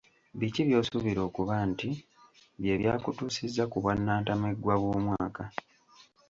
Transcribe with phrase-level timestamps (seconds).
[0.39, 1.89] Biki by'osuubira okuba nti
[2.61, 5.43] bye byakutuusizza ku bwannantameggwa bw'omwaka?